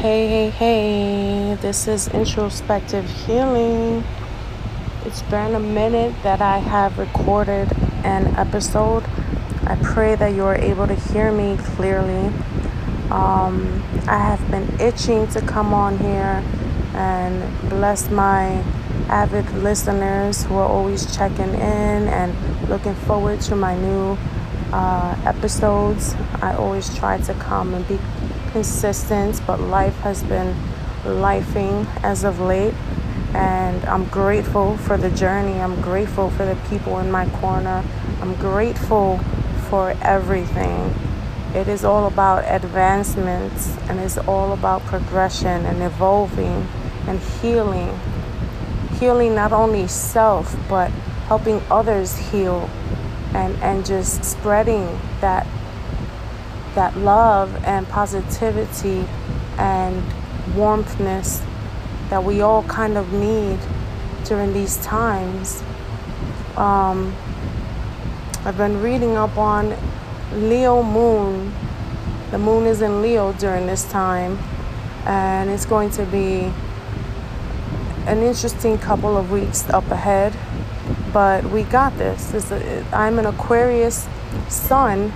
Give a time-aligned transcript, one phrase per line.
[0.00, 4.02] Hey, hey, hey, this is introspective healing.
[5.04, 7.70] It's been a minute that I have recorded
[8.02, 9.04] an episode.
[9.66, 12.32] I pray that you are able to hear me clearly.
[13.10, 16.42] Um, I have been itching to come on here
[16.94, 18.64] and bless my
[19.10, 24.16] avid listeners who are always checking in and looking forward to my new
[24.72, 26.14] uh, episodes.
[26.40, 27.98] I always try to come and be
[28.52, 30.54] consistent, but life has been
[31.04, 32.74] lifing as of late.
[33.34, 35.60] And I'm grateful for the journey.
[35.60, 37.84] I'm grateful for the people in my corner.
[38.20, 39.18] I'm grateful
[39.68, 40.94] for everything.
[41.54, 46.66] It is all about advancements and it's all about progression and evolving
[47.06, 47.98] and healing.
[48.98, 50.90] Healing not only self, but
[51.26, 52.68] helping others heal
[53.34, 55.46] and, and just spreading that
[56.74, 59.04] that love and positivity
[59.58, 60.02] and
[60.54, 61.44] warmthness
[62.10, 63.58] that we all kind of need
[64.24, 65.62] during these times.
[66.56, 67.14] Um,
[68.44, 69.76] I've been reading up on
[70.32, 71.52] Leo moon.
[72.30, 74.38] The moon is in Leo during this time,
[75.04, 76.52] and it's going to be
[78.06, 80.34] an interesting couple of weeks up ahead.
[81.12, 82.30] But we got this.
[82.30, 84.08] this a, I'm an Aquarius
[84.48, 85.12] sun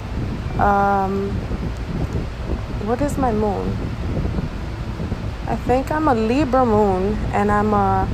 [0.58, 1.30] um,
[2.86, 3.68] what is my moon?
[5.46, 8.08] I think I'm a Libra moon and I'm a,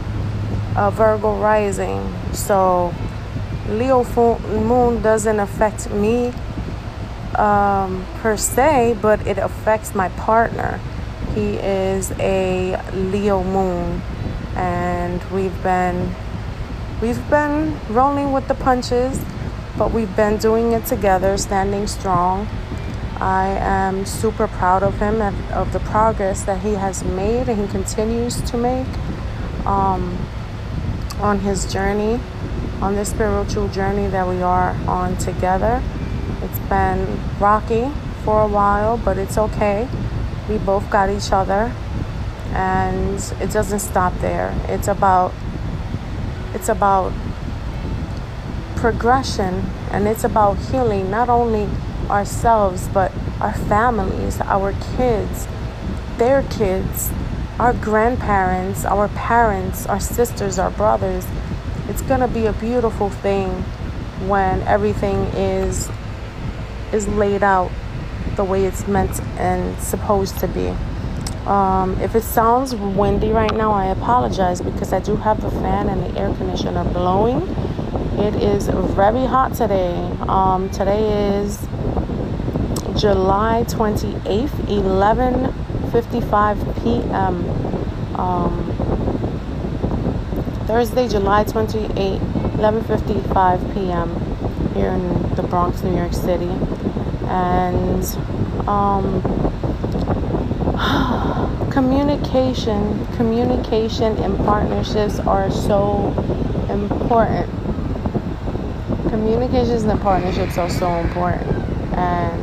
[0.77, 2.00] a Virgo rising.
[2.33, 2.94] So
[3.68, 6.33] Leo moon doesn't affect me
[7.36, 10.80] um, per se, but it affects my partner.
[11.34, 14.02] He is a Leo moon,
[14.56, 16.14] and we've been
[17.00, 19.20] we've been rolling with the punches
[19.81, 22.47] but we've been doing it together, standing strong.
[23.19, 27.58] I am super proud of him and of the progress that he has made and
[27.58, 28.86] he continues to make
[29.64, 30.19] um,
[31.19, 32.20] on his journey,
[32.83, 35.83] on this spiritual journey that we are on together.
[36.42, 37.90] It's been rocky
[38.23, 39.89] for a while, but it's okay.
[40.51, 41.73] We both got each other,
[42.52, 44.55] and it doesn't stop there.
[44.69, 45.33] It's about
[46.52, 47.13] it's about
[48.80, 51.68] progression and it's about healing not only
[52.08, 55.46] ourselves but our families, our kids,
[56.17, 57.11] their kids,
[57.58, 61.27] our grandparents, our parents, our sisters, our brothers.
[61.89, 63.51] It's going to be a beautiful thing
[64.27, 65.90] when everything is
[66.92, 67.70] is laid out
[68.36, 70.69] the way it's meant and supposed to be.
[71.46, 75.89] Um, if it sounds windy right now, I apologize because I do have the fan
[75.89, 77.42] and the air conditioner blowing
[78.20, 79.95] it is very hot today.
[80.29, 81.58] Um, today is
[83.01, 87.45] July 28th, 11:55 p.m.
[88.20, 88.53] Um,
[90.67, 92.20] Thursday, July 28th,
[92.58, 94.14] 11:55 p.m.
[94.75, 96.51] here in the Bronx, New York City,
[97.25, 98.05] and
[98.69, 99.23] um,
[101.70, 106.13] communication, communication, and partnerships are so
[106.69, 107.48] important
[109.10, 111.50] communications and partnerships are so important.
[111.94, 112.40] And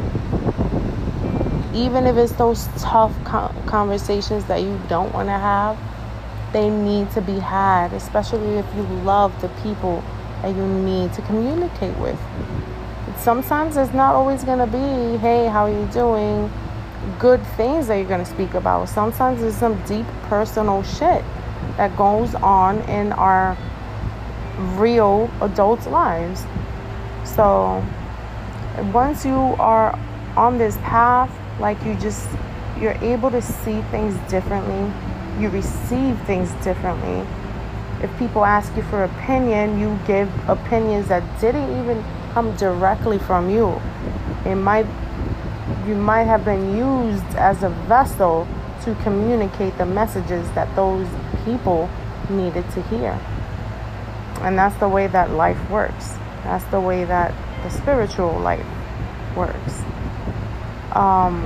[1.75, 3.13] even if it's those tough
[3.65, 5.77] conversations that you don't want to have
[6.53, 10.03] they need to be had especially if you love the people
[10.41, 12.19] that you need to communicate with.
[13.17, 16.51] Sometimes it's not always going to be hey how are you doing?
[17.19, 18.89] Good things that you're going to speak about.
[18.89, 21.23] Sometimes it's some deep personal shit
[21.77, 23.57] that goes on in our
[24.57, 26.45] real adult lives.
[27.23, 27.83] So
[28.93, 29.97] once you are
[30.35, 32.27] on this path, like you just
[32.79, 34.91] you're able to see things differently,
[35.41, 37.27] you receive things differently.
[38.03, 42.03] If people ask you for opinion, you give opinions that didn't even
[42.33, 43.81] come directly from you.
[44.45, 44.85] It might
[45.87, 48.47] you might have been used as a vessel
[48.83, 51.07] to communicate the messages that those
[51.45, 51.89] people
[52.29, 53.19] needed to hear.
[54.41, 56.15] And that's the way that life works.
[56.43, 58.65] That's the way that the spiritual life
[59.35, 59.81] works.
[60.93, 61.43] Um,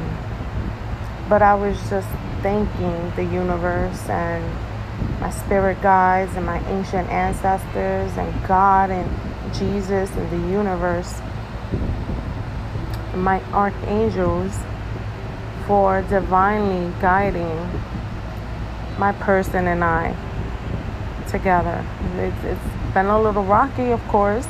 [1.30, 2.08] but I was just
[2.42, 4.44] thanking the universe and
[5.20, 9.10] my spirit guides and my ancient ancestors and God and
[9.54, 11.20] Jesus and the universe
[13.14, 14.58] and my archangels
[15.68, 17.70] for divinely guiding
[18.98, 20.16] my person and I
[21.30, 21.86] together.
[22.16, 24.48] It's, it's been a little rocky, of course,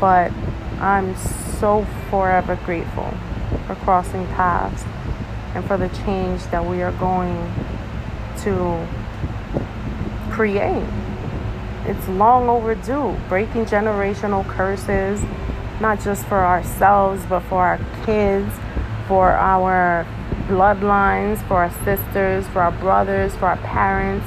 [0.00, 0.32] but
[0.80, 3.12] I'm so forever grateful
[3.66, 4.84] for crossing paths
[5.54, 7.52] and for the change that we are going
[8.38, 8.86] to
[10.30, 10.86] create.
[11.86, 13.16] It's long overdue.
[13.28, 15.22] Breaking generational curses,
[15.80, 18.52] not just for ourselves, but for our kids,
[19.06, 20.06] for our
[20.48, 24.26] bloodlines, for our sisters, for our brothers, for our parents.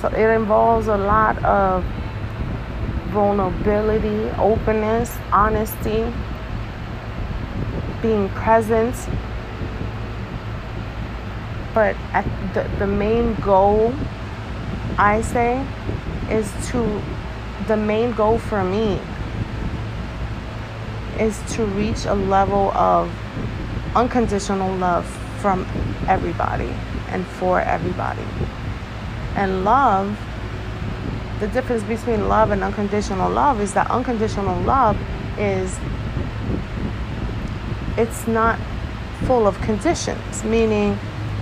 [0.00, 1.84] So it involves a lot of
[3.14, 6.12] vulnerability, openness, honesty,
[8.02, 8.94] being present.
[11.72, 11.96] But
[12.54, 13.94] the, the main goal,
[14.98, 15.64] I say,
[16.28, 17.02] is to,
[17.68, 19.00] the main goal for me
[21.18, 23.10] is to reach a level of
[23.94, 25.06] unconditional love
[25.40, 25.64] from
[26.08, 26.74] everybody
[27.10, 28.26] and for everybody.
[29.36, 30.18] And love,
[31.40, 34.96] the difference between love and unconditional love is that unconditional love
[35.38, 35.78] is
[37.96, 38.58] it's not
[39.24, 40.98] full of conditions, meaning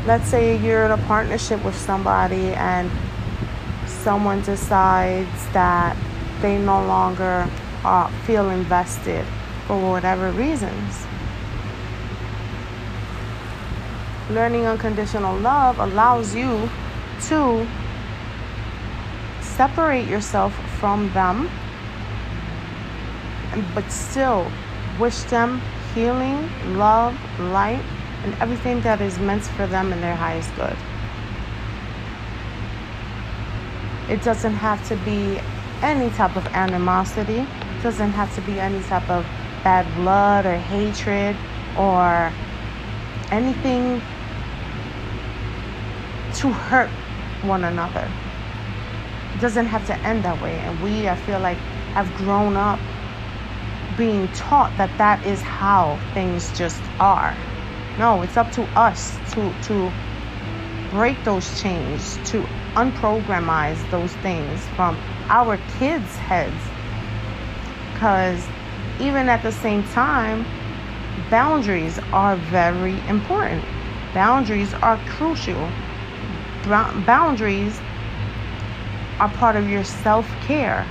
[0.06, 2.91] let's say you're in a partnership with somebody and
[3.87, 5.97] someone decides that
[6.41, 7.49] they no longer
[7.85, 9.25] uh, feel invested
[9.67, 11.06] for whatever reasons.
[14.31, 16.69] Learning unconditional love allows you
[17.29, 17.67] to
[19.56, 21.50] separate yourself from them,
[23.75, 24.50] but still
[24.99, 25.60] wish them
[25.94, 27.82] healing, love, light,
[28.25, 30.76] and everything that is meant for them in their highest good.
[34.08, 35.40] It doesn't have to be
[35.82, 39.26] any type of animosity, it doesn't have to be any type of
[39.64, 41.37] bad blood or hatred
[41.78, 42.32] or
[43.31, 44.00] anything
[46.34, 46.90] to hurt
[47.44, 48.08] one another.
[49.43, 50.56] Doesn't have to end that way.
[50.61, 51.59] And we, I feel like,
[51.97, 52.79] have grown up
[53.99, 57.37] being taught that that is how things just are.
[57.99, 59.93] No, it's up to us to to
[60.91, 62.43] break those chains, to
[62.75, 64.97] unprogramize those things from
[65.29, 66.62] our kids' heads.
[67.93, 68.47] Because
[69.00, 70.47] even at the same time,
[71.31, 73.65] boundaries are very important.
[74.15, 75.69] Boundaries are crucial.
[76.65, 77.81] Boundaries
[79.23, 80.85] are part of your self care.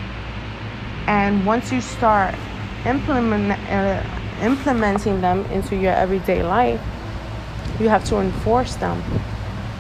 [1.08, 2.34] And once you start
[2.86, 4.02] implement, uh,
[4.42, 6.82] implementing them into your everyday life,
[7.78, 9.04] you have to enforce them.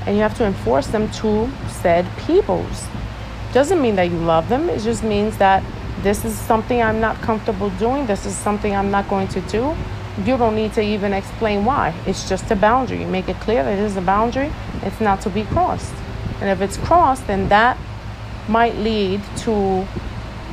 [0.06, 2.88] And you have to enforce them to said peoples.
[3.54, 5.64] Doesn't mean that you love them, it just means that
[6.02, 9.76] this is something I'm not comfortable doing, this is something I'm not going to do.
[10.26, 11.94] You don't need to even explain why.
[12.06, 13.00] It's just a boundary.
[13.00, 14.52] You make it clear that it is a boundary,
[14.84, 15.94] it's not to be crossed.
[16.42, 17.78] And if it's crossed, then that
[18.48, 19.86] might lead to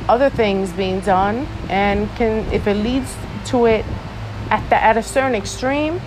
[0.07, 3.15] other things being done and can if it leads
[3.45, 3.85] to it
[4.49, 6.01] at the at a certain extreme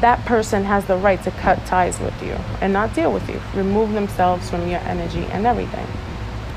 [0.00, 3.40] that person has the right to cut ties with you and not deal with you
[3.54, 5.86] remove themselves from your energy and everything.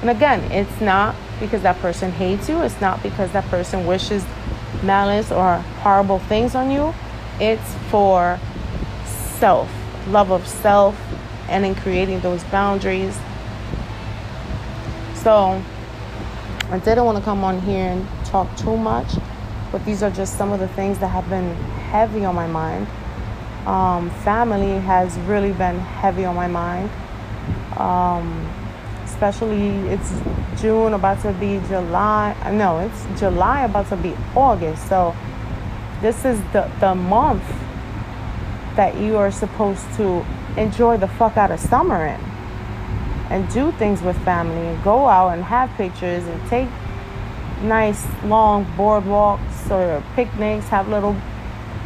[0.01, 4.25] And again it's not because that person hates you it's not because that person wishes
[4.83, 6.93] malice or horrible things on you.
[7.39, 8.39] It's for
[9.39, 9.69] self
[10.07, 10.99] love of self
[11.47, 13.17] and in creating those boundaries
[15.23, 15.61] so
[16.69, 19.11] I didn't want to come on here and talk too much,
[19.71, 21.55] but these are just some of the things that have been
[21.91, 22.87] heavy on my mind.
[23.65, 26.89] Um, family has really been heavy on my mind.
[27.77, 28.49] Um,
[29.03, 30.21] especially it's
[30.61, 32.35] June about to be July.
[32.53, 34.87] No, it's July about to be August.
[34.87, 35.15] So
[36.01, 37.43] this is the, the month
[38.75, 42.38] that you are supposed to enjoy the fuck out of summer in
[43.29, 46.67] and do things with family and go out and have pictures and take
[47.61, 51.15] nice long boardwalks or picnics, have little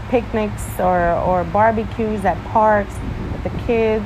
[0.09, 2.93] picnics or, or barbecues at parks
[3.31, 4.05] with the kids,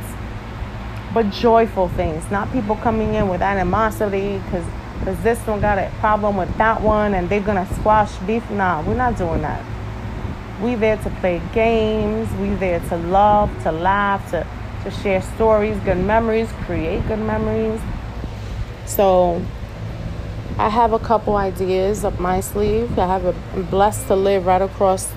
[1.14, 4.66] but joyful things, not people coming in with animosity because
[5.00, 8.50] because this one got a problem with that one and they're gonna squash beef.
[8.50, 9.64] Nah, we're not doing that.
[10.62, 12.30] We there to play games.
[12.42, 14.46] We there to love, to laugh, to
[14.90, 17.82] to share stories, good memories, create good memories.
[18.86, 19.42] So
[20.58, 22.98] I have a couple ideas up my sleeve.
[22.98, 25.12] I have a, I'm blessed to live right across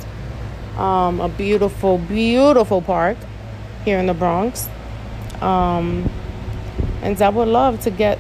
[0.77, 3.17] um, a beautiful, beautiful park
[3.85, 4.69] here in the Bronx.
[5.41, 6.11] Um,
[7.03, 8.19] and I would love to get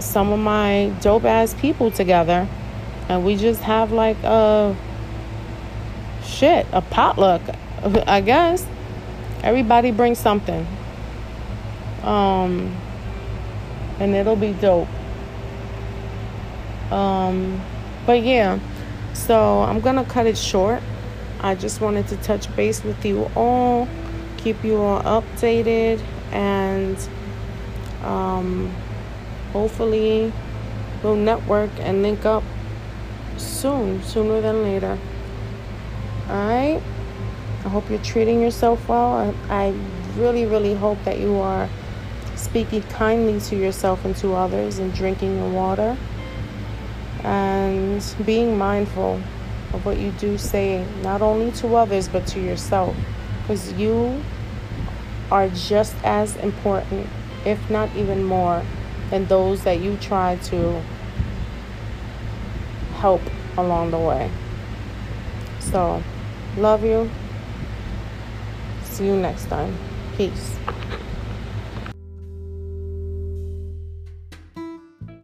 [0.00, 2.48] some of my dope ass people together
[3.08, 4.76] and we just have like a
[6.24, 7.40] shit, a potluck,
[8.08, 8.66] I guess.
[9.42, 10.66] Everybody bring something.
[12.02, 12.76] Um,
[13.98, 14.88] and it'll be dope.
[16.90, 17.60] Um,
[18.06, 18.58] but yeah,
[19.14, 20.82] so I'm gonna cut it short.
[21.40, 23.88] I just wanted to touch base with you all,
[24.36, 26.96] keep you all updated, and
[28.04, 28.72] um,
[29.52, 30.32] hopefully
[31.02, 32.44] we'll network and link up
[33.36, 34.98] soon, sooner than later.
[36.28, 36.82] Alright?
[37.64, 39.34] I hope you're treating yourself well.
[39.48, 39.74] I, I
[40.16, 41.68] really, really hope that you are
[42.34, 45.96] speaking kindly to yourself and to others and drinking your water
[47.22, 49.20] and being mindful
[49.72, 52.96] of what you do say, not only to others but to yourself,
[53.40, 54.22] because you
[55.30, 57.06] are just as important,
[57.46, 58.62] if not even more,
[59.10, 60.82] than those that you try to
[62.94, 63.22] help
[63.56, 64.30] along the way.
[65.60, 66.02] So,
[66.56, 67.10] love you.
[68.92, 69.74] See you next time.
[70.18, 70.58] Peace.